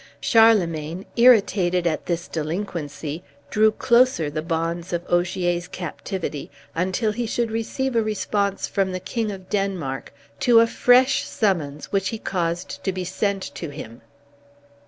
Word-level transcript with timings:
Charlemagne, 0.19 1.05
irritated 1.15 1.85
at 1.85 2.07
this 2.07 2.27
delinquency, 2.27 3.21
drew 3.51 3.69
closer 3.71 4.31
the 4.31 4.41
bonds 4.41 4.93
of 4.93 5.03
Ogier's 5.07 5.67
captivity 5.67 6.49
until 6.73 7.11
he 7.11 7.27
should 7.27 7.51
receive 7.51 7.95
a 7.95 8.01
response 8.01 8.65
from 8.65 8.93
the 8.93 8.99
king 8.99 9.31
of 9.31 9.47
Denmark 9.47 10.11
to 10.39 10.59
a 10.59 10.65
fresh 10.65 11.23
summons 11.25 11.91
which 11.91 12.09
he 12.09 12.17
caused 12.17 12.83
to 12.83 12.91
be 12.91 13.03
sent 13.03 13.43
to 13.53 13.69
him. 13.69 14.01